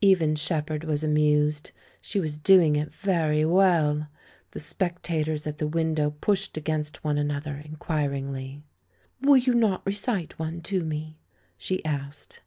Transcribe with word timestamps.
Even 0.00 0.34
Shepherd 0.34 0.82
was 0.84 1.04
amused; 1.04 1.70
she 2.00 2.18
was 2.18 2.38
doing 2.38 2.74
it 2.74 2.90
very 2.94 3.44
well. 3.44 4.06
The 4.52 4.58
sj^ectators 4.58 5.46
at 5.46 5.58
the 5.58 5.66
window 5.66 6.12
pushed 6.22 6.56
against 6.56 7.04
one 7.04 7.18
another 7.18 7.58
inquiringly. 7.62 8.62
"Will 9.20 9.36
you 9.36 9.52
not 9.52 9.84
recite 9.84 10.38
one 10.38 10.62
to 10.62 10.82
me?" 10.84 11.18
she 11.58 11.84
asked. 11.84 12.40